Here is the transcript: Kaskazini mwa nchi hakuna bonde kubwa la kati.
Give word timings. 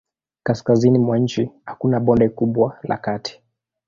Kaskazini 0.43 0.99
mwa 0.99 1.17
nchi 1.19 1.51
hakuna 1.65 1.99
bonde 1.99 2.29
kubwa 2.29 2.79
la 2.83 2.97
kati. 2.97 3.41